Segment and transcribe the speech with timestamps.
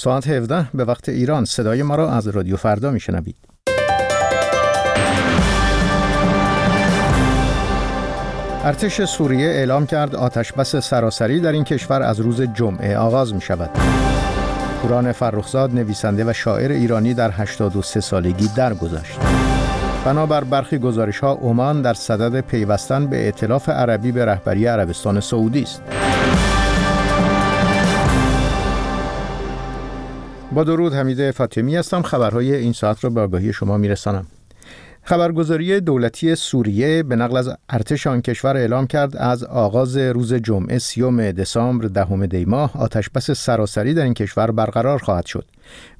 [0.00, 3.36] ساعت 17 به وقت ایران صدای ما را از رادیو فردا میشنوید.
[8.64, 13.40] ارتش سوریه اعلام کرد آتش بس سراسری در این کشور از روز جمعه آغاز می
[13.40, 13.70] شود.
[14.82, 19.18] پوران فرخزاد نویسنده و شاعر ایرانی در 83 سالگی درگذشت.
[20.04, 25.62] بنابر برخی گزارش ها عمان در صدد پیوستن به ائتلاف عربی به رهبری عربستان سعودی
[25.62, 25.82] است.
[30.52, 32.02] با درود حمید فاطمی هستم.
[32.02, 34.26] خبرهای این ساعت را به آگاهی شما میرسانم.
[35.02, 40.78] خبرگزاری دولتی سوریه به نقل از ارتش آن کشور اعلام کرد از آغاز روز جمعه
[40.78, 42.76] سیوم دسامبر دهم دی ماه.
[42.76, 45.44] آتشبس سراسری در این کشور برقرار خواهد شد.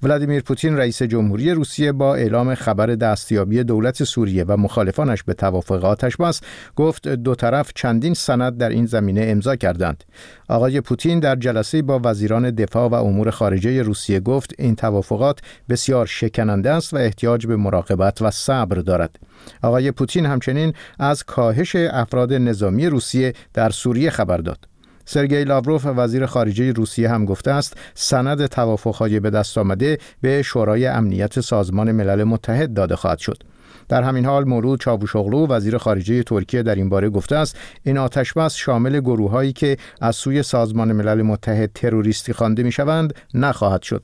[0.02, 5.84] ولادیمیر پوتین رئیس جمهوری روسیه با اعلام خبر دستیابی دولت سوریه و مخالفانش به توافق
[5.84, 6.41] آتشبس
[6.77, 10.05] گفت دو طرف چندین سند در این زمینه امضا کردند.
[10.48, 16.06] آقای پوتین در جلسه با وزیران دفاع و امور خارجه روسیه گفت این توافقات بسیار
[16.06, 19.19] شکننده است و احتیاج به مراقبت و صبر دارد.
[19.62, 24.70] آقای پوتین همچنین از کاهش افراد نظامی روسیه در سوریه خبر داد.
[25.12, 30.86] سرگئی لاوروف وزیر خارجه روسیه هم گفته است سند توافقهای به دست آمده به شورای
[30.86, 33.42] امنیت سازمان ملل متحد داده خواهد شد.
[33.89, 38.55] در همین حال مولود چاوشوغلو وزیر خارجه ترکیه در این باره گفته است این آتشبس
[38.55, 44.02] شامل گروههایی که از سوی سازمان ملل متحد تروریستی خوانده می‌شوند نخواهد شد.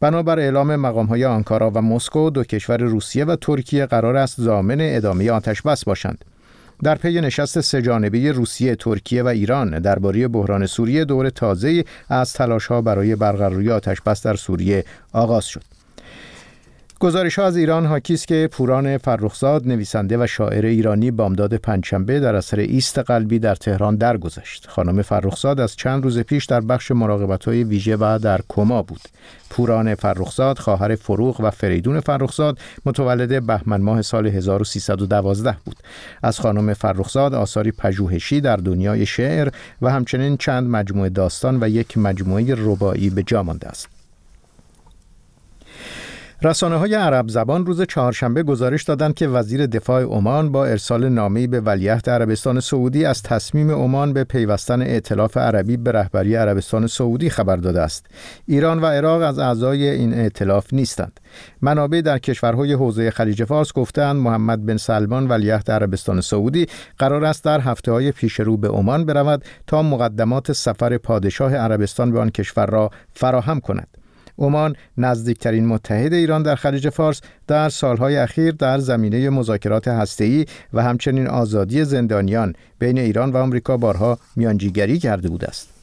[0.00, 4.78] بنابر اعلام مقام های آنکارا و مسکو دو کشور روسیه و ترکیه قرار است زامن
[4.80, 6.24] ادامه آتشبس باشند.
[6.84, 12.80] در پی نشست سهجانبه روسیه، ترکیه و ایران درباره بحران سوریه دور تازه از تلاش‌ها
[12.80, 15.73] برای برقراری آتشبس در سوریه آغاز شد.
[17.04, 22.34] گزارش ها از ایران حاکی که پوران فرخزاد نویسنده و شاعر ایرانی بامداد پنجشنبه در
[22.34, 24.66] اثر ایست قلبی در تهران درگذشت.
[24.68, 29.00] خانم فرخزاد از چند روز پیش در بخش مراقبت های ویژه و در کما بود.
[29.50, 35.76] پوران فرخزاد خواهر فروغ و فریدون فرخزاد متولد بهمن ماه سال 1312 بود.
[36.22, 39.48] از خانم فرخزاد آثاری پژوهشی در دنیای شعر
[39.82, 43.93] و همچنین چند مجموعه داستان و یک مجموعه ربایی به جا مانده است.
[46.44, 51.46] رسانه های عرب زبان روز چهارشنبه گزارش دادند که وزیر دفاع عمان با ارسال نامه‌ای
[51.46, 57.30] به ولیعهد عربستان سعودی از تصمیم عمان به پیوستن ائتلاف عربی به رهبری عربستان سعودی
[57.30, 58.06] خبر داده است.
[58.46, 61.20] ایران و عراق از اعضای این ائتلاف نیستند.
[61.62, 66.66] منابع در کشورهای حوزه خلیج فارس گفتند محمد بن سلمان ولیعهد عربستان سعودی
[66.98, 72.12] قرار است در هفته های پیش رو به عمان برود تا مقدمات سفر پادشاه عربستان
[72.12, 74.03] به آن کشور را فراهم کند.
[74.38, 80.82] عمان نزدیکترین متحد ایران در خلیج فارس در سالهای اخیر در زمینه مذاکرات هسته‌ای و
[80.82, 85.73] همچنین آزادی زندانیان بین ایران و آمریکا بارها میانجیگری کرده بوده است.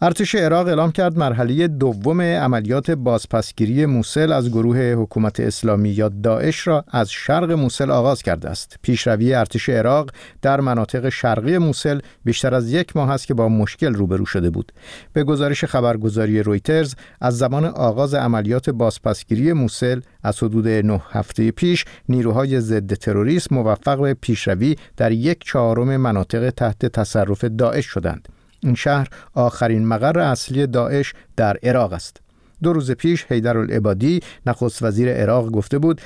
[0.00, 6.66] ارتش عراق اعلام کرد مرحله دوم عملیات بازپسگیری موسل از گروه حکومت اسلامی یا داعش
[6.66, 8.76] را از شرق موسل آغاز کرده است.
[8.82, 10.10] پیشروی ارتش عراق
[10.42, 14.72] در مناطق شرقی موسل بیشتر از یک ماه است که با مشکل روبرو شده بود.
[15.12, 21.84] به گزارش خبرگزاری رویترز از زمان آغاز عملیات بازپسگیری موسل از حدود نه هفته پیش
[22.08, 28.35] نیروهای ضد تروریسم موفق به پیشروی در یک چهارم مناطق تحت تصرف داعش شدند.
[28.66, 32.20] این شهر آخرین مقر اصلی داعش در عراق است.
[32.62, 36.00] دو روز پیش حیدر العبادی نخست وزیر عراق گفته بود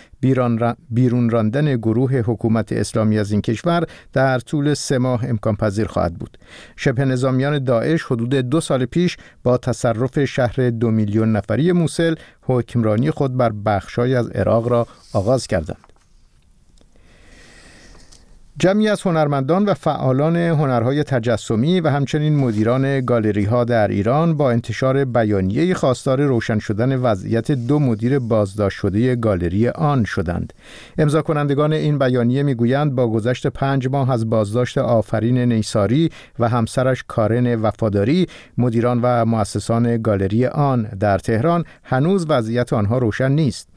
[0.91, 6.15] بیرون راندن گروه حکومت اسلامی از این کشور در طول سه ماه امکان پذیر خواهد
[6.15, 6.39] بود.
[6.77, 13.11] شبه نظامیان داعش حدود دو سال پیش با تصرف شهر دو میلیون نفری موسل حکمرانی
[13.11, 15.90] خود بر بخشای از عراق را آغاز کردند.
[18.61, 24.51] جمعی از هنرمندان و فعالان هنرهای تجسمی و همچنین مدیران گالری ها در ایران با
[24.51, 30.53] انتشار بیانیه خواستار روشن شدن وضعیت دو مدیر بازداشت شده گالری آن شدند.
[30.99, 37.05] امضا کنندگان این بیانیه می‌گویند با گذشت پنج ماه از بازداشت آفرین نیساری و همسرش
[37.09, 38.27] کارن وفاداری
[38.59, 43.69] مدیران و مؤسسان گالری آن در تهران هنوز وضعیت آنها روشن نیست.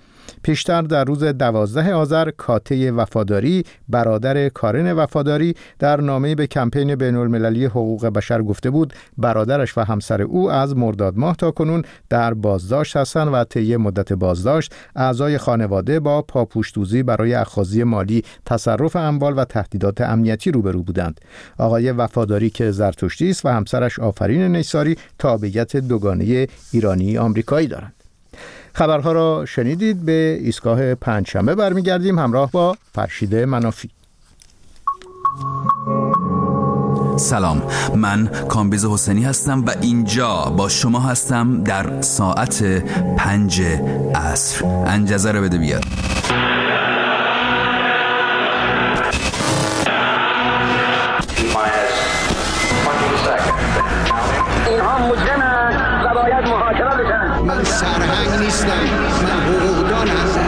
[0.43, 7.15] پیشتر در روز دوازده آذر کاته وفاداری برادر کارن وفاداری در نامه به کمپین بین
[7.15, 12.33] المللی حقوق بشر گفته بود برادرش و همسر او از مرداد ماه تا کنون در
[12.33, 19.33] بازداشت هستند و طی مدت بازداشت اعضای خانواده با پاپوشتوزی برای اخاذی مالی تصرف اموال
[19.37, 21.21] و تهدیدات امنیتی روبرو بودند.
[21.57, 28.02] آقای وفاداری که زرتشتی است و همسرش آفرین نیساری تابعیت دوگانه ایرانی آمریکایی دارند.
[28.73, 33.89] خبرها را شنیدید به ایستگاه پنجشنبه برمیگردیم همراه با فرشیده منافی.
[37.17, 37.61] سلام
[37.95, 42.63] من کامبیز حسینی هستم و اینجا با شما هستم در ساعت
[43.17, 43.61] پنج
[44.15, 44.65] عصر.
[44.65, 45.83] انجزه رو بده بیاد.
[54.67, 57.41] اینها مجرمند و باید محاکمه بشن.
[57.45, 60.41] من سرهنگ نیستم من حقوقدان هستم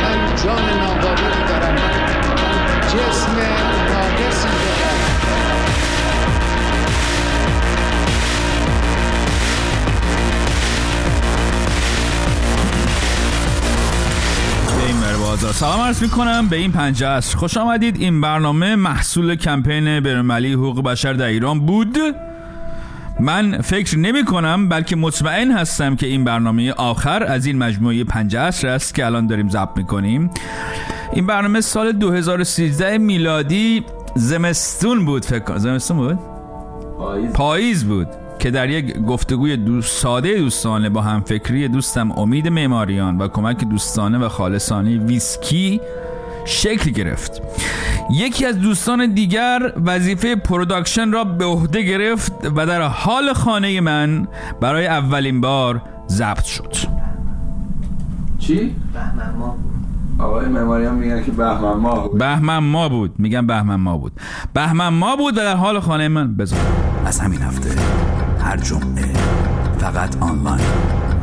[0.00, 1.76] من جان نابابی دارم.
[2.82, 3.36] جسم
[3.88, 5.04] ناقصی دارم.
[15.52, 17.96] سلام عرض می کنم به این پنجه عصر خوش آمدید.
[17.96, 21.98] این برنامه محصول کمپین برنامه‌ای حقوق بشر در ایران بود.
[23.20, 28.40] من فکر نمی کنم بلکه مطمئن هستم که این برنامه آخر از این مجموعه پنجه
[28.40, 30.30] عصر است که الان داریم ضبط می کنیم
[31.12, 33.84] این برنامه سال 2013 میلادی
[34.14, 35.58] زمستون بود فکر کنم.
[35.58, 36.18] زمستون بود؟
[37.34, 37.84] پاییز.
[37.84, 38.08] بود
[38.38, 44.18] که در یک گفتگوی دوست ساده دوستانه با همفکری دوستم امید معماریان و کمک دوستانه
[44.18, 45.80] و خالصانه ویسکی
[46.44, 47.42] شکل گرفت.
[48.10, 54.28] یکی از دوستان دیگر وظیفه production را به عهده گرفت و در هال خانه من
[54.60, 56.74] برای اولین بار ضبط شد.
[58.38, 58.76] چی؟
[60.18, 62.18] آقای معماریان میگن که بهمن ماه بود.
[62.18, 63.14] بهمن ماه بود.
[63.18, 64.12] میگم بهمن ماه بود.
[64.54, 66.36] بهمن ماه بود و در هال خانه من.
[66.36, 66.58] بذار.
[67.06, 67.70] از همین هفته
[68.40, 69.12] هر جمعه
[69.78, 70.66] فقط آنلاین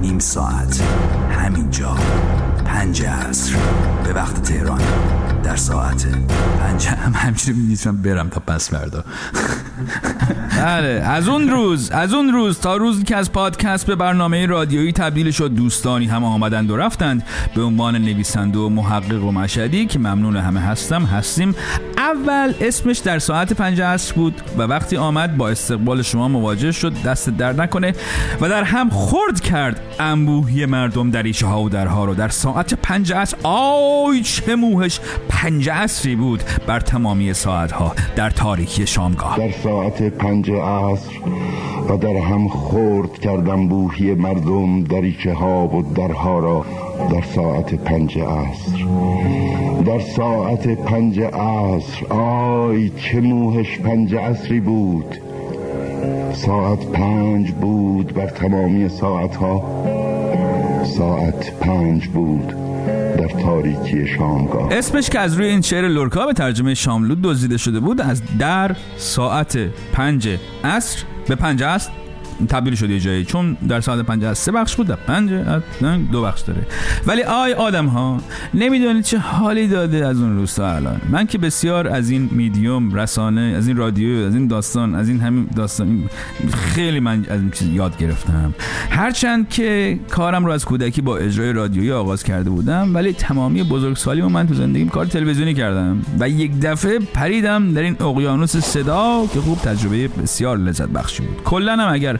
[0.01, 0.83] نیم ساعت
[1.31, 1.95] همینجا.
[2.71, 3.56] پنج عصر
[4.03, 4.81] به وقت تهران.
[5.43, 6.07] در ساعت
[6.59, 6.88] پنج.
[6.88, 9.03] هم همچنین می‌تونم برم تا پس فردا
[10.57, 14.91] بله از اون روز از اون روز تا روزی که از پادکست به برنامه رادیویی
[14.91, 17.23] تبدیل شد دوستانی هم آمدند و رفتند.
[17.55, 21.55] به عنوان نویسنده و محقق و مشهدی که ممنون همه هستم هستیم.
[21.97, 26.93] اول اسمش در ساعت پنج عصر بود و وقتی آمد با استقبال شما مواجه شد
[27.01, 27.93] دست در نکنه
[28.41, 33.13] و در هم خورد کرد انبوهی مردم در ها و درها رو در ساعت پنج
[33.13, 34.99] عصر آی چه موهش!
[35.31, 39.37] پنج عصری بود بر تمامی ساعت ها در تاریکی شامگاه.
[39.37, 41.11] در ساعت پنج عصر
[41.89, 46.65] و در هم خورد کردم بوهی مردم دریچه ها و درها را
[47.11, 48.85] در ساعت پنج عصر
[49.85, 55.17] در ساعت پنج عصر آی چه موهش پنج عصری بود.
[56.33, 59.63] ساعت پنج بود بر تمامی ساعت ها
[60.85, 62.70] ساعت پنج بود.
[63.17, 64.73] در تاریکی شامگاه.
[64.73, 68.75] اسمش که از روی این شعر لورکا به ترجمه شاملو دزدیده شده بود از در
[68.97, 69.57] ساعت
[69.93, 70.29] پنج
[70.63, 71.91] عصر به پنج عصر
[72.49, 73.25] تبدیل شده یه جایی.
[73.25, 75.61] چون در ساعت پنج از سه بخش بود در پنج از
[76.11, 76.61] دو بخش داره.
[77.07, 78.17] ولی آی آدم ها
[78.53, 81.01] نمی‌دونید چه حالی داده از اون روستا الان.
[81.09, 85.19] من که بسیار از این میدیوم رسانه از این رادیو از این داستان از این
[85.19, 86.03] همین داستان
[86.53, 88.53] خیلی من از این چیز یاد گرفتم.
[88.89, 94.21] هرچند که کارم رو از کودکی با اجرای رادیویی آغاز کرده بودم ولی تمامی بزرگسالی
[94.21, 99.39] من تو زندگیم کار تلویزیونی کردم و یک دفعه پریدم در این اقیانوس صدا که
[99.39, 101.43] خوب تجربه بسیار لذت بخشی بود.
[101.43, 102.17] کلا هم اگر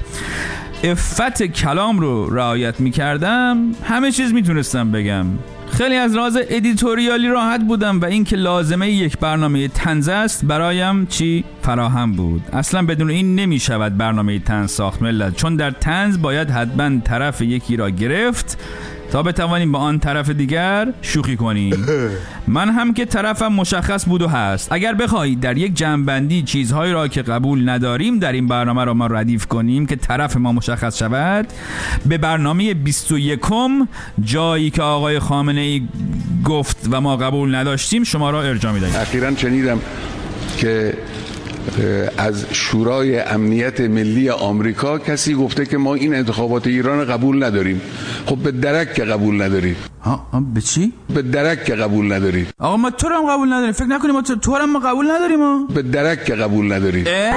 [0.84, 5.26] افت کلام رو رعایت می کردم همه چیز می‌تونستم بگم.
[5.72, 11.44] خیلی از راز ادیتوریالی راحت بودم و اینکه لازمه یک برنامه تنز است برایم چی؟
[11.62, 12.42] فراهم بود.
[12.54, 17.42] اصلا بدون این نمی شود برنامه تنز ساخت ملت چون در تنز باید حتما طرف
[17.42, 18.58] یکی را گرفت
[19.12, 21.76] تا بتوانیم با آن طرف دیگر شوخی کنیم.
[22.48, 24.72] من هم که طرفم مشخص بود و هست.
[24.72, 29.08] اگر بخواهید در یک جنبندی چیزهایی را که قبول نداریم در این برنامه را ما
[29.08, 31.48] ردیف کنیم که طرف ما مشخص شود
[32.06, 33.40] به برنامه 21
[34.24, 35.82] جایی که آقای خامنه ای
[36.46, 38.96] گفت و ما قبول نداشتیم شما را ارجاع می‌دهیم.
[38.96, 39.80] اخیرا شنیدم
[40.58, 40.94] که
[42.18, 47.82] از شورای امنیت ملی آمریکا کسی گفته که ما این انتخابات ایران قبول نداریم.
[48.26, 52.48] خب به درک که قبول ندارید ها ها، به چی؟ به درک که قبول ندارید
[52.60, 53.72] آقا ما تو هم قبول نداریم.
[53.72, 57.32] فکر نکنیم ما تو هم ما قبول نداریم؟ به درک که قبول ندارید اه؟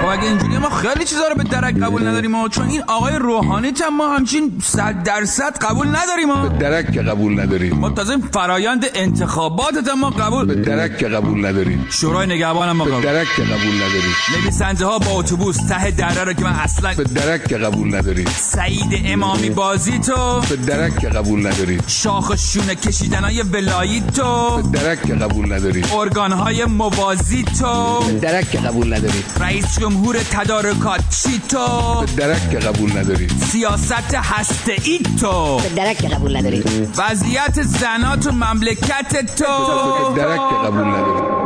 [0.00, 2.30] خب اگه اینجوری ما خیلی چیزا رو به درک قبول نداریم.
[2.30, 6.28] ما چون این آقای روحانی هم ما همچین صد درصد قبول نداریم.
[6.28, 10.62] ما به درک که قبول ندارید ما تازه این فرایند انتخاباتت هم ما به قبول
[10.62, 13.02] درک که قبول ندارید شورای نگهبان ما به قبول.
[13.02, 17.04] درک که قبول ندارید نویسنده ها با اتوبوس ته دره رو که من اصلا به
[17.04, 20.40] درک که قبول ندارید سعید امامی بازی تو.
[20.40, 24.62] به درک که قبول ندارید شاخ شونه کشیدن های ولایی تو.
[24.62, 25.84] درک که قبول نداری.
[25.92, 28.04] ارگان های موازی تو.
[28.20, 29.24] درک که قبول نداری.
[29.40, 33.28] رئیس جمهور تدارکات چی تو؟ درک که قبول نداری.
[33.28, 35.60] سیاست هسته ای تو.
[35.76, 36.62] درک که قبول نداری.
[36.96, 40.14] وضعیت زنات و مملکت تو.
[40.16, 41.42] درک که قبول نداری.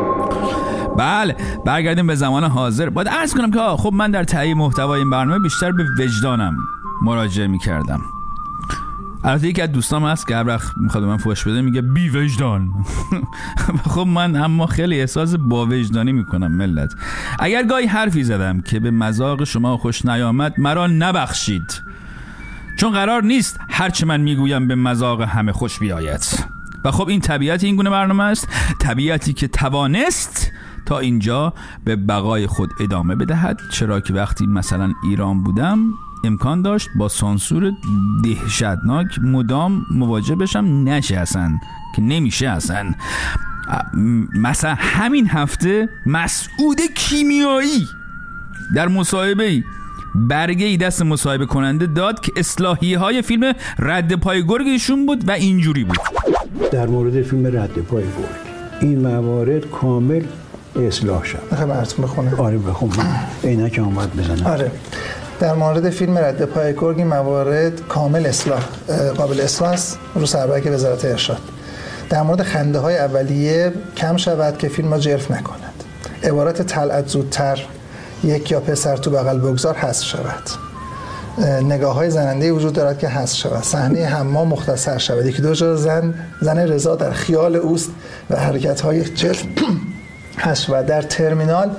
[0.99, 1.37] بله
[1.67, 2.91] برگردیم به زمان حاضر.
[2.91, 6.57] باید عرض کنم که خب من در تهیه محتوای این برنامه بیشتر به وجدانم
[7.03, 8.01] مراجعه می‌کردم.
[9.25, 12.71] البته یکی از دوستام هست که هر وقت می‌خواد من فوش بده میگه بی وجدان.
[13.95, 16.95] خب من اما خیلی احساس با وجدانی می‌کنم ملت.
[17.39, 21.83] اگر گاهی حرفی زدم که به مذاق شما خوش نیامد مرا نبخشید.
[22.79, 26.57] چون قرار نیست هرچه من می‌گویم به مذاق همه خوش بیاید.
[26.85, 28.49] و خب این طبیعت این گونه برنامه است.
[28.81, 30.46] طبیعتی که توانست
[30.87, 31.53] تا اینجا
[31.85, 33.61] به بقای خود ادامه بدهد.
[33.73, 35.79] چرا که وقتی مثلا ایران بودم
[36.25, 37.73] امکان داشت با سانسور
[38.25, 40.65] دهشتناک مدام مواجه بشم.
[40.65, 41.59] نشه اصلا
[41.97, 42.95] که نمیشه اصلا.
[44.35, 47.87] مثلا همین هفته مسعود کیمیایی
[48.75, 49.65] در مصاحبه
[50.15, 55.29] برگه ای دست مصاحبه کننده داد که اصلاحیه های فیلم رد پای گرگ ایشون بود
[55.29, 55.99] و اینجوری بود.
[56.73, 58.47] در مورد فیلم رد پای گرگ
[58.81, 60.23] این موارد کامل
[60.81, 61.39] اصلاح شد.
[61.51, 62.41] می‌خوای براتون بخونم.
[62.41, 62.91] آره بخون.
[63.45, 64.47] عینک آمد بزنم.
[64.47, 64.71] آره.
[65.41, 68.63] در مورد فیلم رد پای گرگ این موارد کامل اصلاح
[69.17, 71.41] قابل اصلاح است رو سربرگ وزارت ارشاد.
[72.11, 75.85] در مورد خنده های اولیه کم شود که فیلم را جرف نکند.
[76.25, 77.67] عبارت طلعت زودتر
[78.25, 80.43] یک یا پسر تو بغل بگذار حذف شود.
[81.63, 83.63] نگاه های زننده وجود دارد که حذف شود.
[83.63, 85.27] صحنه حمام مختصر شود.
[85.27, 87.91] یکی دو جا زن زن رضا در خیال اوست
[88.31, 89.37] و حرکت های جلد
[90.39, 91.71] حذف شود در ترمینال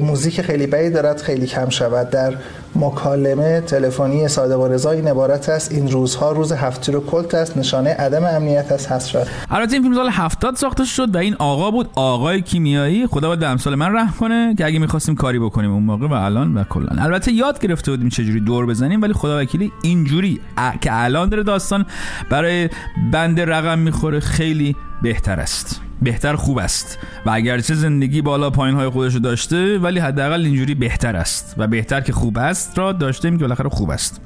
[0.00, 2.10] موزیک خیلی بدی دارد خیلی کم شود.
[2.10, 2.34] در
[2.76, 7.56] مکالمه تلفنی صادق و رضا این عبارت است این روزها روز هفتی رو کلت است
[7.56, 9.26] نشانه عدم امنیت است حذف شد.
[9.50, 13.06] البته این فیلم سال 70 ساخته شد و این آقا بود آقای کیمیایی.
[13.06, 16.12] خدا باید به امثال من رحم کنه که اگه می‌خواستیم کاری بکنیم اون موقع و
[16.12, 17.02] الان و کلا.
[17.02, 21.42] البته یاد گرفته بودیم چجوری دور بزنیم ولی خدا وکیلی اینجوری ا- که الان داره
[21.42, 21.86] داستان
[22.30, 22.68] برای
[23.12, 25.80] بنده رقم می‌خوره خیلی بهتر است.
[26.02, 31.16] بهتر خوب است و اگرچه زندگی بالا پایین های خودشو داشته ولی حداقل اینجوری بهتر
[31.16, 34.20] است و بهتر که خوب است را داشته که بالاخره خوب است.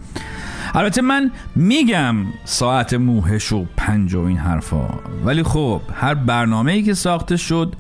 [0.75, 4.89] البته من میگم ساعت موهش و پنج و این حرفا
[5.25, 7.77] ولی خب هر برنامه ای که ساخته شد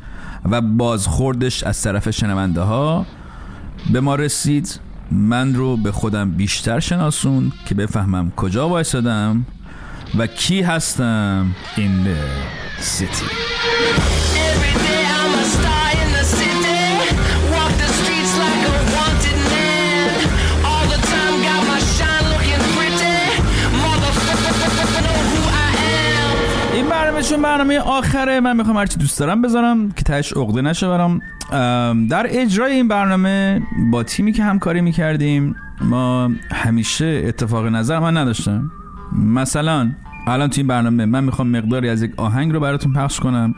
[0.50, 3.06] و بازخوردش از طرف شنونده ها
[3.92, 4.80] به ما رسید.
[5.12, 9.46] من رو به خودم بیشتر شناسون که بفهمم کجا وایسادم
[10.18, 11.54] و کی هستم.
[11.76, 13.26] in the city
[14.50, 16.82] Every day I'm a star in the city.
[17.52, 20.08] Walk the streets like a wanted man.
[20.68, 23.18] All the time got my shine looking pretty.
[23.84, 26.74] Motherfucker know who I am.
[26.74, 30.88] این برنامه چون برنامه آخره من می‌خوام هرچی دوست دارم بذارم که تهش عقده نشه
[30.88, 31.20] برام
[31.52, 38.16] ام، در اجرای این برنامه با تیمی که همکاری می‌کردیم ما همیشه اتفاق نظر من
[38.16, 38.70] نداشتم
[39.12, 39.90] مثلا
[40.30, 43.54] الان تو این برنامه من می‌خوام مقداری از یک آهنگ رو براتون پخش کنم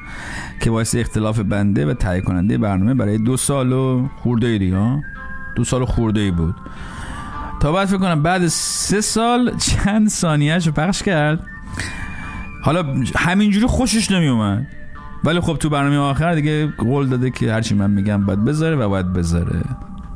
[0.61, 5.03] که باعث اختلاف بنده و تهیه کننده برنامه برای دو سال و خورده دیگه؟
[5.57, 6.55] دو سال خورده ای بود.
[7.61, 11.47] تا بعد فکر کنم بعد سه سال چند ثانیهش رو پخش کرد.
[12.63, 12.85] حالا
[13.17, 14.67] همینجوری خوشش نمیومد
[15.25, 18.89] ولی خب تو برنامه آخر دیگه قول داده که هرچی من میگم باید بذاره و
[18.89, 19.63] باید بذاره.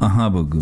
[0.00, 0.60] آها بگو.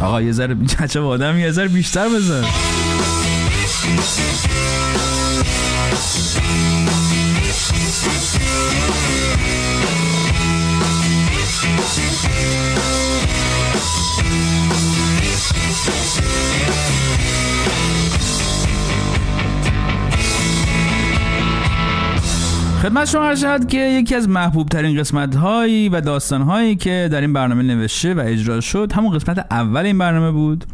[0.00, 0.56] آقا یه ذره
[0.96, 2.44] آدم یه ذره بیشتر بذار
[22.80, 27.20] خدمت شما عرض که یکی از محبوب ترین قسمت هایی و داستان هایی که در
[27.20, 30.64] این برنامه نوشته و اجرا شد همون قسمت اول این برنامه بود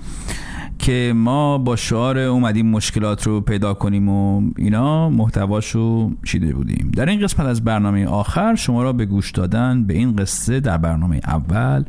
[0.79, 6.91] که ما با شعار اومدیم مشکلات رو پیدا کنیم و اینا محتواشو چیده بودیم.
[6.97, 10.79] در این قسمت از برنامه آخر شما را به گوش دادن به این قصه در
[10.79, 11.85] برنامه اول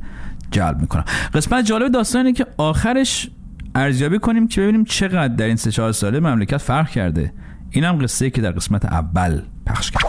[0.52, 1.04] جلب می‌کنم.
[1.34, 3.30] قسمت جالب داستان اینه که آخرش
[3.76, 7.34] ارزیابی کنیم که ببینیم چقدر در این سه چهار ساله مملکت فرق کرده.
[7.70, 10.04] این هم قصه که در قسمت اول پخش کرد.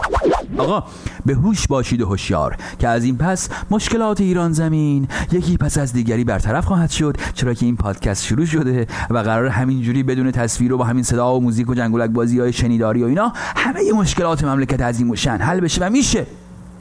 [0.57, 0.83] آقا
[1.25, 5.93] به هوش باشید و هوشیار که از این پس مشکلات ایران زمین یکی پس از
[5.93, 10.73] دیگری برطرف خواهد شد چرا که این پادکست شروع شده و قرار همینجوری بدون تصویر
[10.73, 14.43] و با همین صدا و موزیک و جنگولک بازی های شنیداری و اینا همه مشکلات
[14.43, 16.25] مملکت عظیم و حل بشه و میشه.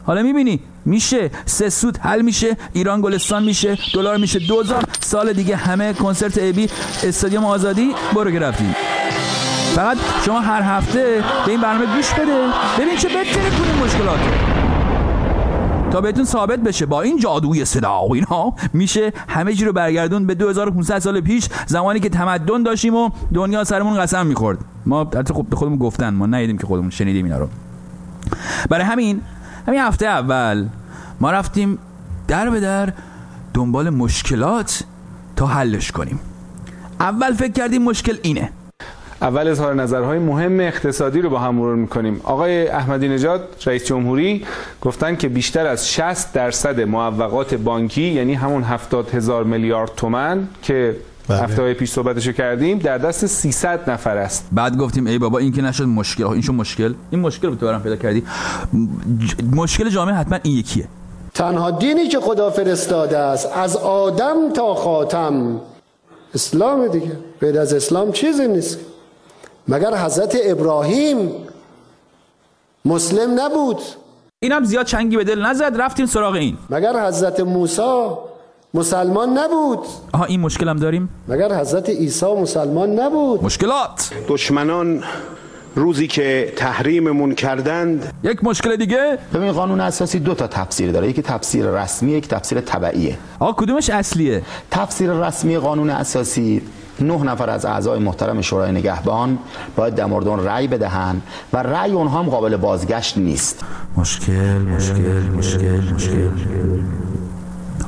[0.05, 1.31] حالا می‌بینی؟ میشه.
[1.47, 2.57] سه سود حل میشه.
[2.73, 3.79] ایران گلستان میشه.
[3.95, 4.39] دلار میشه.
[4.39, 6.69] دوزار سال دیگه همه کنسرت ابی
[7.03, 7.95] استادیوم آزادی.
[8.15, 8.75] برو که رفتیم
[9.79, 12.49] فقط شما هر هفته به این برنامه گوش بده.
[12.79, 14.19] ببین چه بهتره کنیم مشکلات.
[15.91, 20.27] تا بهتون ثابت بشه با این جادوی صدا و اینها میشه همه چی رو برگردون
[20.27, 24.59] به 2500 سال پیش زمانی که تمدن داشتیم و دنیا سرمون قسم می‌خورد.
[24.87, 27.49] ما حتی خب به خودمون گفتن ما ندیدیم که خودمون شنیدیم اینا رو.
[28.71, 29.21] برای همین
[29.67, 30.67] همین هفته اول
[31.21, 31.79] ما رفتیم
[32.29, 32.93] در به در
[33.55, 34.83] دنبال مشکلات
[35.37, 36.21] تا حلش کنیم.
[37.01, 38.51] اول فکر کردیم مشکل اینه.
[39.23, 42.21] اول اظهار نظرهای مهم اقتصادی رو با هم مرور می‌کنیم.
[42.25, 44.45] آقای احمدی نژاد رئیس جمهوری
[44.81, 50.97] گفتن که بیشتر از 60 درصد معوقات بانکی یعنی همون 70 هزار میلیارد تومن که
[51.31, 54.49] هفته های پیش صحبتشو کردیم در دست 300 نفر است.
[54.53, 56.27] بعد گفتیم ای بابا این که نشد مشکل.
[56.27, 56.95] این شو مشکل.
[57.11, 58.23] این مشکل بود تو برام پیدا کردی.
[59.53, 60.89] مشکل جامعه حتما این یکیه.
[61.35, 65.61] تنها دینی که خدا فرستاده است از آدم تا خاتم.
[66.35, 67.13] اسلام دیگه.
[67.41, 68.79] غیر از اسلام چیزی نیست.
[69.69, 71.31] مگر حضرت ابراهیم
[72.85, 73.81] مسلم نبود؟
[74.41, 76.57] اینم زیاد چنگی به دل نزد رفتیم سراغ این.
[76.71, 78.09] مگر حضرت موسی
[78.75, 79.79] مسلمان نبود؟
[80.13, 81.09] آها این مشکل هم داریم.
[81.29, 84.11] مگر حضرت عیسی مسلمان نبود؟ مشکلات.
[84.29, 85.05] دشمنان
[85.75, 91.09] روزی که تحریممون کردند یک مشکل دیگه؟ ببین قانون اساسی دو تا تفسیر داره.
[91.09, 96.63] یکی تفسیر رسمی یک تفسیر تبعیه آقا کدومش اصلیه؟ تفسیر رسمی قانون اساسی
[97.01, 99.39] نه نفر از اعضای محترم شورای نگهبان
[99.77, 103.61] باید در مورد اون رأی بدهند و رأی اونها هم قابل بازگشت نیست.
[103.97, 104.95] مشکل مشکل
[105.37, 106.29] مشکل مشکل.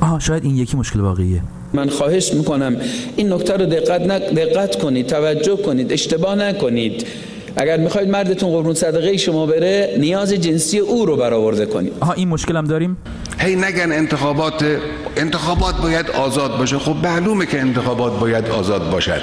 [0.01, 1.41] آها شاید این یکی مشکل واقعیه.
[1.73, 2.75] من خواهش می‌کنم
[3.15, 7.05] این نکته رو دقت, نک- دقت کنید توجه کنید اشتباه نکنید.
[7.55, 11.93] اگر می‌خواید مردتون قربون صدقه شما بره نیاز جنسی او رو برآورده کنید.
[11.99, 12.97] آها این مشکل هم داریم؟
[13.39, 14.65] هی نگن انتخابات
[15.17, 16.77] انتخابات باید آزاد باشه.
[16.77, 19.21] خب معلومه که انتخابات باید آزاد باشد.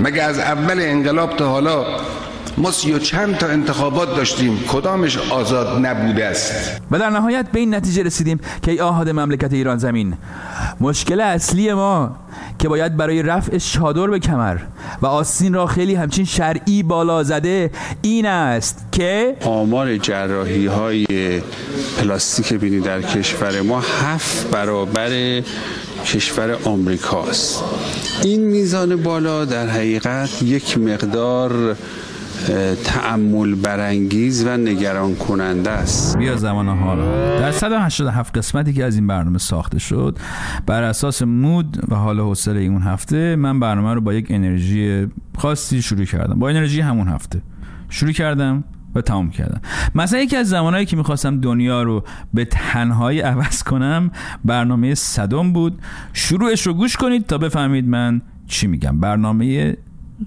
[0.00, 1.84] مگه از اول انقلاب تا حالا
[2.56, 4.64] ما سی و چند تا انتخابات داشتیم.
[4.68, 9.52] کدامش آزاد نبوده است؟ و در نهایت به این نتیجه رسیدیم که ای آهاد مملکت
[9.52, 10.14] ایران زمین.
[10.80, 12.16] مشکل اصلی ما
[12.58, 14.56] که باید برای رفع چادر به کمر
[15.02, 17.70] و آستین را خیلی همچین شرعی بالا زده
[18.02, 21.06] این است که آمار جراحی های
[21.98, 25.42] پلاستیک بینی در کشور ما هفت برابر
[26.06, 27.64] کشور آمریکاست.
[28.22, 31.76] این میزان بالا در حقیقت یک مقدار
[32.48, 36.18] اه، تأمل برانگیز و نگران کننده است.
[36.18, 37.38] بیا زمان حالا.
[37.40, 40.18] در 187 قسمتی که از این برنامه ساخته شد
[40.66, 45.06] بر اساس مود و حال حوصله اون هفته من برنامه رو با یک انرژی
[45.38, 46.38] خاصی شروع کردم.
[46.38, 47.42] با انرژی همون هفته.
[47.88, 49.60] شروع کردم و تمام کردم.
[49.94, 54.10] مثلا یکی از زمانهایی که می‌خواستم دنیا رو به تنهایی عوض کنم
[54.44, 55.78] برنامه صدم بود.
[56.12, 59.00] شروعش رو گوش کنید تا بفهمید من چی میگم.
[59.00, 59.76] برنامه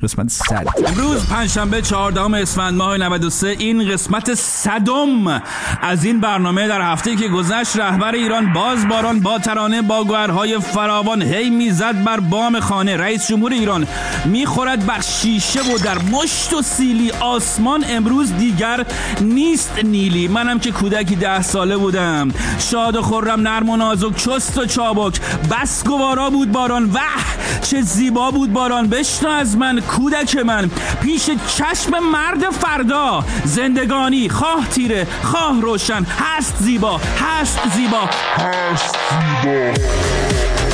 [0.03, 0.65] قسمت صد.
[0.87, 5.41] امروز پنجشنبه 14 اسفند ماه 93 این قسمت صدم
[5.81, 10.59] از این برنامه در هفته که گذشت رهبر ایران باز باران با ترانه با گوهرهای
[10.59, 12.97] فراوان هی می‌زد بر بام خانه.
[12.97, 13.87] رئیس جمهور ایران
[14.25, 17.11] می‌خورد بر شیشه و در مشت و سیلی.
[17.11, 18.85] آسمان امروز دیگر
[19.21, 20.27] نیست نیلی.
[20.27, 22.31] منم که کودکی ده ساله بودم.
[22.59, 25.19] شاد و خرم نرم و نازک چست و چابک.
[25.51, 26.85] بس گوارا بود باران.
[26.93, 27.25] وح
[27.61, 28.87] چه زیبا بود باران.
[28.87, 30.69] بشنو از من کودک من
[31.01, 33.23] پیش چشم مرد فردا.
[33.45, 36.03] زندگانی خواه تیره خواه روشن.
[36.03, 38.09] هست زیبا هست زیبا.
[38.37, 38.95] هست
[39.43, 40.66] زیبا.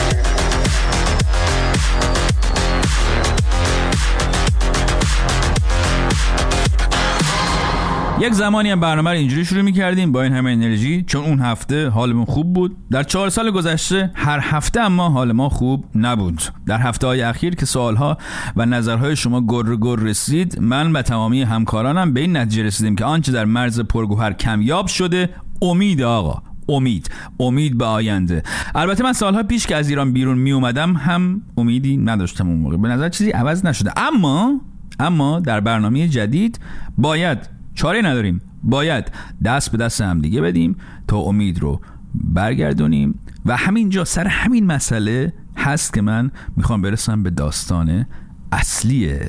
[8.24, 11.90] یک زمانی هم برنامه رو اینجوری شروع می‌کردیم با این همه انرژی چون اون هفته
[11.90, 12.78] حالمون خوب بود.
[12.92, 16.42] در چهار سال گذشته هر هفته اما حال ما خوب نبود.
[16.66, 18.18] در هفته های اخیر که سوالها
[18.56, 23.06] و نظرهای شما گر گر رسید من و تمامی همکارانم به این نتیجه رسیدیم که
[23.06, 25.30] آنچه در مرز پرگوهر کمیاب شده
[25.62, 27.10] امید آقا امید
[27.40, 28.44] امید به آینده.
[28.76, 32.78] البته من سالها پیش که از ایران بیرون می اومدم هم امیدی نداشتم اون موقع.
[32.78, 33.92] به نظر چیزی عوض نشده.
[33.98, 34.62] اما
[35.00, 36.60] اما در برنامه جدید
[36.98, 38.42] باید چاره نداریم.
[38.64, 39.12] باید
[39.46, 41.82] دست به دست هم دیگه بدیم تا امید رو
[42.14, 43.20] برگردونیم.
[43.46, 48.06] و همینجا سر همین مسئله هست که من می‌خوام برسم به داستان
[48.52, 49.20] اصلی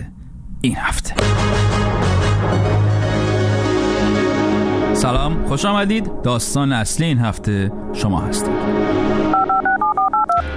[0.60, 1.14] این هفته.
[4.94, 6.10] سلام خوش آمدید.
[6.22, 8.54] داستان اصلی این هفته شما هستید.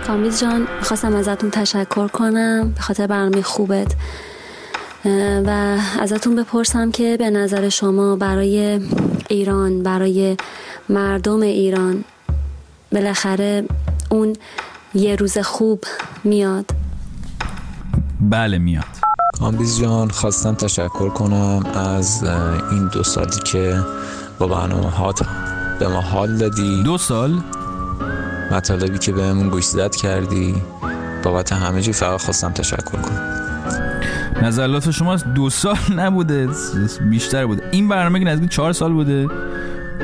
[0.08, 2.72] کامیز جان می‌خواستم ازتون تشکر کنم.
[2.76, 3.96] به خاطر برنامه خوبت.
[5.46, 8.80] و ازتون بپرسم که به نظر شما برای
[9.30, 10.38] ایران برای
[10.90, 12.04] مردم ایران
[12.92, 13.64] بالاخره
[14.10, 14.36] اون
[14.94, 15.84] یه روز خوب
[16.24, 16.66] میاد؟
[18.22, 18.84] بله میاد.
[19.40, 22.24] کامبیز جان خواستم تشکر کنم از
[22.72, 23.80] این دو سالی که
[24.40, 25.20] با برنامه هات
[25.80, 26.84] به ما حال دادی.
[26.84, 27.42] دو سال؟
[28.52, 30.56] مطالبی که بهمون گوشزد کردی.
[31.24, 33.47] بابت همه چی فقط خواستم تشکر کنم.
[34.42, 36.50] نظرات شما دو سال نبوده
[37.10, 39.28] بیشتر بوده این برنامه که نزدیک چهار سال بوده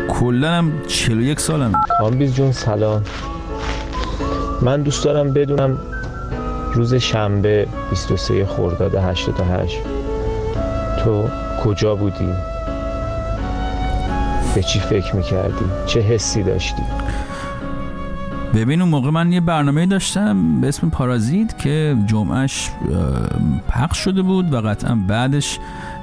[0.09, 3.03] کلا هم 41 سالم کامبیز جون سلام
[4.61, 5.77] من دوست دارم بدونم
[6.73, 9.77] روز شنبه 23 خرداد 88
[11.03, 11.29] تو
[11.63, 12.33] کجا بودی؟
[14.55, 16.83] به چی فکر می‌کردی؟ چه حسی داشتی؟
[18.53, 22.99] ببین اون موقع من یه برنامه داشتم به اسم پارازیت که جمعهش اه،
[23.69, 25.59] پخش شده بود و قطعا بعدش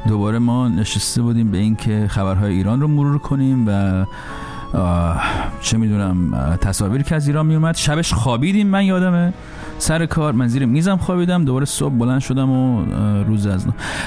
[0.09, 4.05] دوباره ما نشسته بودیم به اینکه خبرهای ایران رو مرور کنیم و
[5.61, 9.33] چه می‌دونم اه، تصاویری که از ایران میومد شبش خوابیدیم من یادمه.
[9.79, 11.45] سر کار من زیر میزم خوابیدم.
[11.45, 12.85] دوباره صبح بلند شدم و
[13.23, 13.67] روز از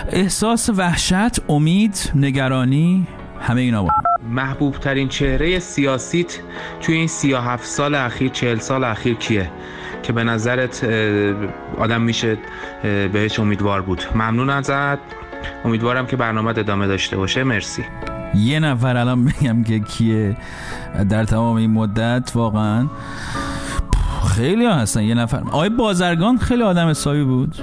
[0.10, 3.08] احساس وحشت امید نگرانی
[3.42, 4.13] همه اینا هم.
[4.30, 6.40] محبوب ترین چهره سیاسیت
[6.82, 9.52] توی این 37 سال اخیر 40 سال اخیر کیه؟
[10.04, 10.84] که به نظرت
[11.78, 12.38] آدم میشه
[12.84, 14.04] بهش امیدوار بود.
[14.16, 15.00] ممنون ازت.
[15.66, 17.44] امیدوارم که برنامه ادامه داشته باشه.
[17.44, 17.86] مرسی.
[18.36, 20.38] یه نفر الان بگم که کیه.
[21.10, 22.88] در تمام این مدت واقعا
[24.36, 25.04] خیلی هستن.
[25.04, 27.56] یه نفر آقای بازرگان خیلی آدم حسابی بود.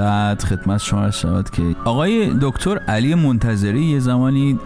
[0.00, 4.58] بعد خدمت شما شود که آقای دکتر علی منتظری یه زمانی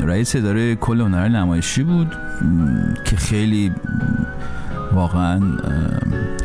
[0.00, 2.16] رئیس اداره کل هنر نمایشی بود
[3.04, 3.72] که خیلی
[4.92, 5.40] واقعا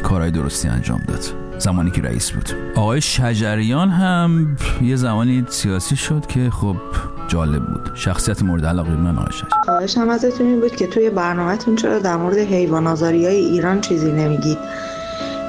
[0.03, 1.19] کارهای درستی انجام داد.
[1.57, 2.49] زمانی که رئیس بود.
[2.75, 6.75] آقای شجریان هم یه زمانی سیاسی شد که خب
[7.27, 7.91] جالب بود.
[7.95, 9.63] شخصیت مورد علاقه من آقای شجریان.
[9.65, 14.57] خواهشم ازتون این بود که توی برنامهتون چرا در مورد حیوان های ایران چیزی نمیگید؟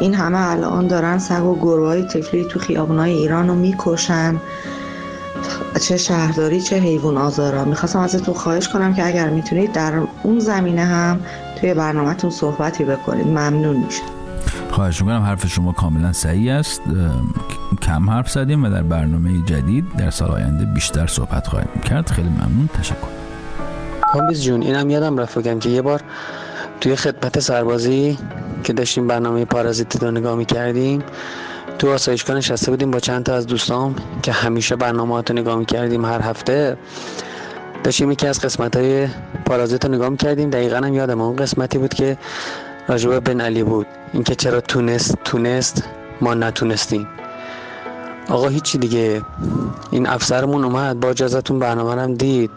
[0.02, 4.36] این همه الان دارن سگ و گربه های تفلی تو خیابونای ایران رو می‌کشن.
[5.80, 7.64] چه شهرداری چه حیوان آزارا.
[7.64, 11.20] می‌خواستم ازتون خواهش کنم که اگر می‌تونید در اون زمینه هم
[11.60, 13.26] توی برنامهتون صحبتی بکنید.
[13.26, 14.02] ممنون میشه
[14.70, 15.22] خواهش می‌کنم.
[15.22, 16.80] حرف شما کاملا صحیح است.
[17.82, 22.10] کم حرف زدیم و در برنامه جدید در سال آینده بیشتر صحبت خواهیم کرد.
[22.10, 22.68] خیلی ممنون.
[22.80, 22.96] تشکر.
[24.12, 26.00] کامبیز جون اینم یادم رفت بگم که یه بار
[26.80, 28.18] توی خدمت سربازی
[28.62, 31.02] که داشتیم برنامه پارازیت رو نگاه می‌کردیم
[31.78, 36.04] تو آسایشگاه نشسته بودیم با چند تا از دوستام که همیشه برنامه رو نگاه می‌کردیم
[36.04, 36.76] هر هفته.
[37.84, 39.08] داشتیم یکی از قسمت های
[39.46, 40.50] پارازیت رو نگاه می‌کردیم.
[40.50, 42.18] دقیقا هم یادم اون قسمتی بود که
[42.88, 43.86] راجبه بن علی بود.
[44.12, 45.82] اینکه چرا تونست تونست
[46.20, 47.08] ما نتونستیم.
[48.28, 49.22] آقا هیچی دیگه.
[49.90, 52.50] این افسرمون اومد با اجازتون برنامه هم دید.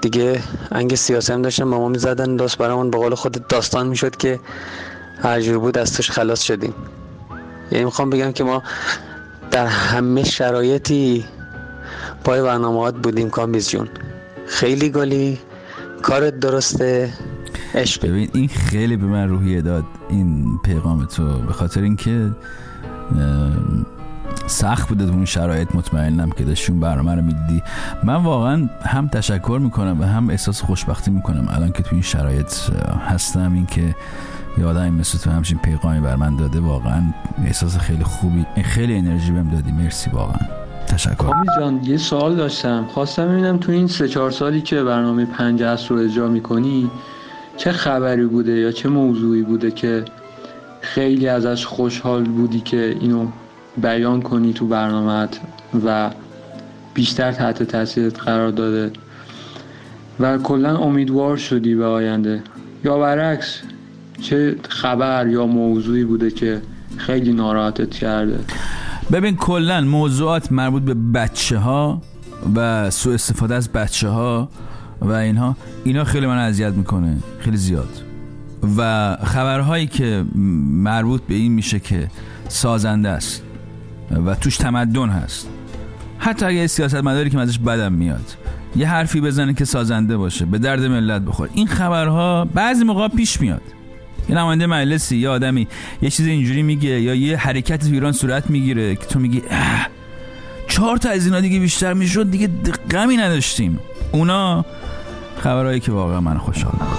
[0.00, 0.40] دیگه
[0.72, 4.40] انگ سیاسی هم داشتن با ما می‌زدن داست برامون به قول خود داستان می‌شد که
[5.22, 6.74] هر جور بود از توش خلاص شدیم.
[7.70, 8.62] یعنی می‌خوام بگم که ما
[9.50, 11.24] در همه شرایطی
[12.24, 13.88] پای برنامهات بودیم کامبیز جون.
[14.46, 15.38] خیلی گلی
[16.02, 17.12] کارت درسته
[17.74, 18.06] عشق.
[18.06, 21.38] ببین این خیلی به من روحیه داد این پیغام تو.
[21.38, 22.30] به خاطر اینکه
[24.46, 27.62] سخت بوده اون شرایط مطمئنم که داشتی اون برنامه رو می‌دیدی.
[28.04, 32.52] من واقعا هم تشکر می‌کنم و هم احساس خوشبختی می‌کنم الان که تو این شرایط
[33.06, 33.52] هستم.
[33.54, 33.94] اینکه
[34.64, 37.02] آدمی مثل تو همچین پیغامی بر من داده واقعا
[37.44, 39.72] احساس خیلی خوبی خیلی انرژی بهم دادی.
[39.72, 40.38] مرسی واقعا.
[40.86, 41.32] تشکر.
[41.60, 42.86] جان یه سوال داشتم.
[42.86, 46.90] خواستم ببینم تو این سه چهار سالی که برنامه پنج اصر رو اجرا می‌کنی
[47.56, 50.04] چه خبری بوده یا چه موضوعی بوده که
[50.80, 53.26] خیلی ازش خوشحال بودی که اینو
[53.76, 55.40] بیان کنی تو برنامهت
[55.86, 56.10] و
[56.94, 58.92] بیشتر تحت تاثیرت قرار داده؟
[60.20, 62.42] و کلا امیدوار شدی به آینده.
[62.84, 63.60] یا برعکس
[64.20, 66.62] چه خبر یا موضوعی بوده که
[66.96, 68.40] خیلی ناراحتت کرده؟
[69.12, 72.02] ببین کلا موضوعات مربوط به بچه ها
[72.56, 74.48] و سوء استفاده از بچه ها
[75.00, 78.02] و اینها اینا خیلی من اذیت می‌کنه خیلی زیاد.
[78.76, 82.08] و خبرهایی که مربوط به این میشه که
[82.48, 83.42] سازنده است
[84.26, 85.48] و توش تمدن هست.
[86.18, 88.36] حتی اگه سیاست مداری که ازش بدم میاد
[88.76, 93.40] یه حرفی بزنه که سازنده باشه به درد ملت بخور این خبرها بعضی موقع پیش
[93.40, 93.62] میاد.
[94.28, 95.68] یه نماینده مجلسی یا آدمی.
[96.02, 99.42] یه چیز اینجوری میگه یا یه حرکت تو ایران صورت می‌گیره که تو میگی
[100.68, 102.48] چهار تا از اینا دیگه بیشتر می‌شد دیگه
[102.90, 103.78] غمی نداشتیم.
[104.12, 104.64] اونا
[105.38, 106.96] خبرهایی که واقعا من خوشحال می‌کنه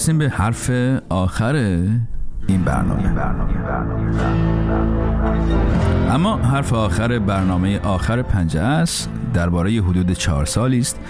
[0.00, 0.70] می‌رسیم به حرف
[1.08, 1.54] آخر
[2.46, 3.14] این برنامه.
[6.10, 9.10] اما حرف آخر برنامه آخر پنجه است.
[9.34, 11.00] درباره حدود چهار سالی است.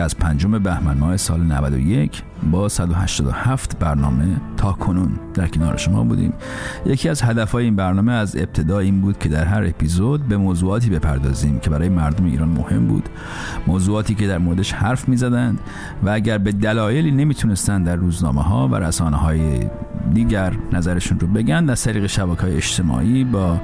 [0.00, 6.04] که از پنجم بهمن ماه سال 91 با 187 برنامه تا کنون در کنار شما
[6.04, 6.32] بودیم.
[6.86, 10.90] یکی از هدفهای این برنامه از ابتدا این بود که در هر اپیزود به موضوعاتی
[10.90, 13.08] بپردازیم که برای مردم ایران مهم بود.
[13.66, 15.60] موضوعاتی که در موردش حرف می زدند
[16.02, 19.66] و اگر به دلایلی نمی‌تونستند در روزنامه ها و رسانه های
[20.14, 23.60] دیگر نظرشون رو بگن از طریق شبکه های اجتماعی با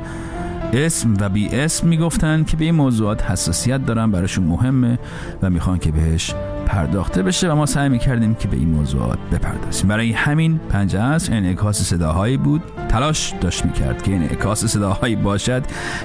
[0.72, 4.98] اسم و بی اسم می‌گفتن که به این موضوعات حساسیت دارن براشون مهمه
[5.42, 6.34] و می‌خوان که بهش
[6.66, 9.88] پرداخته بشه و ما سعی می‌کردیم که به این موضوعات بپردازیم.
[9.88, 12.62] برای همین پنجه اصر انعکاس صداهایی بود.
[12.88, 15.62] تلاش داشت می‌کرد که انعکاس صداهایی باشد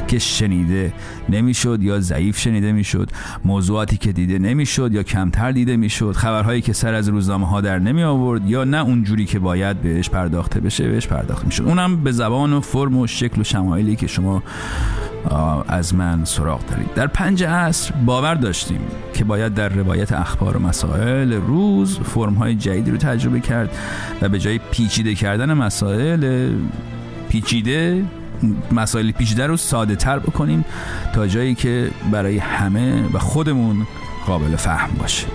[0.07, 0.93] که شنیده
[1.29, 3.09] نمی‌شد یا ضعیف شنیده می‌شد
[3.45, 7.79] موضوعاتی که دیده نمی‌شد یا کمتر دیده می‌شد خبرهایی که سر از روزنامه ها در
[7.79, 11.63] نمی آورد یا نه اونجوری که باید بهش پرداخته بشه بهش پرداخته می‌شد.
[11.63, 14.43] اونم به زبان و فرم و شکل و شمایلی که شما
[15.67, 16.93] از من سراغ دارید.
[16.93, 18.81] در پنج عصر باور داشتیم
[19.13, 23.69] که باید در روایت اخبار و مسائل روز فرم های جدیدی رو تجربه کرد
[24.21, 26.51] و به جای پیچیده کردن مسائل
[27.29, 28.05] پیچیده
[28.71, 30.65] مسائل پیچیده رو ساده تر بکنیم
[31.13, 33.87] تا جایی که برای همه و خودمون
[34.25, 35.27] قابل فهم باشه.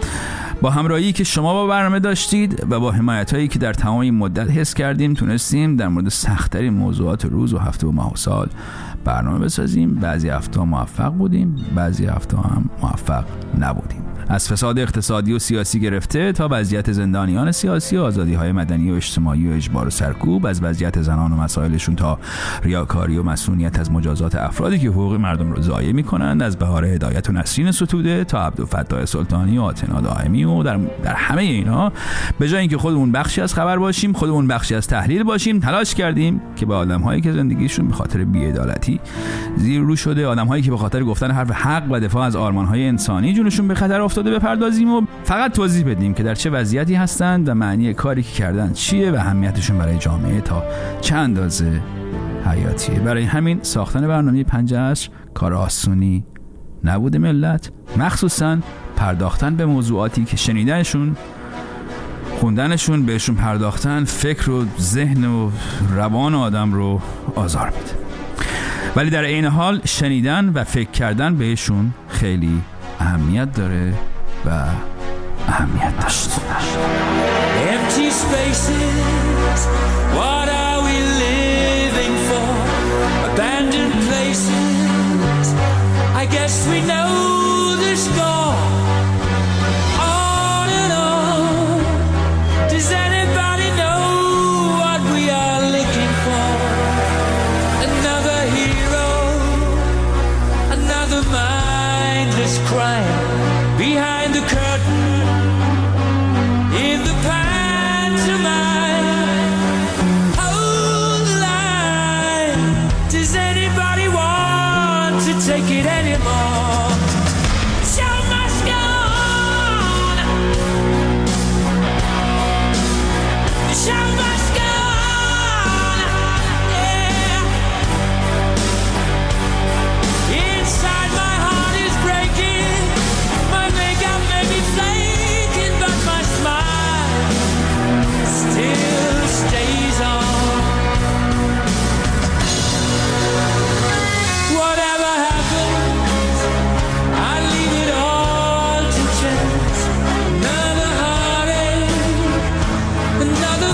[0.63, 4.15] با همراهی که شما با برنامه داشتید و با حمایت هایی که در تمام این
[4.15, 8.49] مدت حس کردیم تونستیم در مورد سختترین موضوعات روز و هفته و ماه و سال
[9.07, 9.95] برنامه بسازیم.
[9.95, 13.25] بعضی هفته موفق بودیم بعضی هفته هم موفق
[13.61, 14.06] نبودیم.
[14.29, 18.95] از فساد اقتصادی و سیاسی گرفته تا وضعیت زندانیان سیاسی و آزادی های مدنی و
[18.95, 22.19] اجتماعی و اجبار و سرکوب از وضعیت زنان و مسائلشون تا
[22.63, 27.31] ریاکاری و مسئولیت از مجازات افرادی که حقوق مردم رو ضایع می‌کنند از بهار هدایت
[27.31, 31.93] و نسرین ستوده تا عبدالفتاح سلطانی و آتنا دائمی و در, در همه اینا.
[32.39, 36.41] به جای اینکه خودمون بخشی از خبر باشیم خودمون بخشی از تحلیل باشیم تلاش کردیم
[36.57, 39.01] که به آدمهایی که زندگیشون به خاطر بی‌عدالتی
[39.57, 43.35] زیر رو شده آدمهایی که به خاطر گفتن حرف حق و دفاع از آرمانهای انسانی
[43.35, 47.55] جونشون به خطر افتاده بپردازیم و فقط توضیح بدیم که در چه وضعیتی هستند و
[47.55, 50.65] معنی کاری که کردن چیه و اهمیتشون برای جامعه تا
[51.01, 51.81] چه اندازه
[52.47, 53.01] حیاتیه.
[53.01, 56.25] برای همین ساختن برنامه پنج عصر کار آسونی
[56.85, 57.71] نبوده ملت.
[57.97, 58.59] مخصوصا
[58.97, 61.17] پرداختن به موضوعاتی که شنیدنشون
[62.41, 65.51] خوندنشون بهشون پرداختن فکر و ذهن و
[65.95, 67.01] روان آدم رو
[67.35, 68.07] آزار میده.
[68.97, 72.63] ولی در عین حال شنیدن و فکر کردن بهشون خیلی
[73.01, 73.95] اهمیت داره
[74.47, 74.51] و
[75.49, 76.31] اهمیت داشت
[77.73, 79.61] Empty spaces,
[80.19, 82.49] what are we living for?
[83.29, 85.47] Abandoned places,
[86.23, 87.06] I guess we know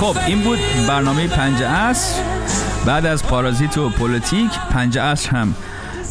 [0.03, 2.23] خب این بود برنامه پنج عصر.
[2.87, 5.55] بعد از پارازیت و پلیتیک پنج عصر هم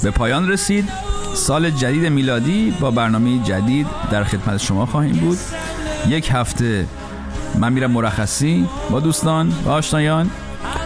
[0.03, 0.89] به پایان رسید.
[1.35, 5.37] سال جدید میلادی با برنامه جدید در خدمت شما خواهیم بود.
[6.07, 6.87] یک هفته
[7.59, 10.29] من میرم مرخصی با دوستان و آشنایان.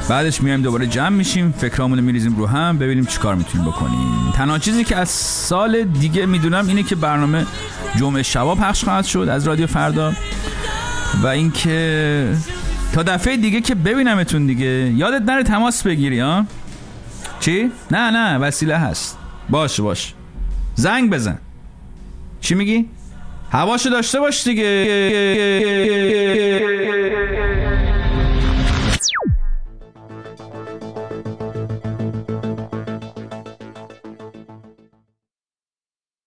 [0.09, 4.31] بعدش میایم دوباره جمع میشیم فکرامونو میریزیم رو هم ببینیم چیکار می‌تونیم بکنیم.
[4.35, 7.45] تنها چیزی که از سال دیگه می‌دونم اینه که برنامه
[7.95, 10.13] جمعه شبا پخش خواهد شد از رادیو فردا
[11.23, 12.37] و اینکه
[12.93, 14.93] تا دفعه دیگه که ببینمتون دیگه.
[14.95, 16.45] یادت نره تماس بگیری ها؟
[17.39, 19.17] چی؟ نه نه وسیله هست.
[19.49, 20.13] باش باش
[20.75, 21.37] زنگ بزن.
[22.41, 22.85] چی میگی؟
[23.51, 24.65] هواشو داشته باش دیگه.